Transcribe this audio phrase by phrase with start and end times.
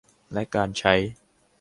[0.33, 0.93] และการใช้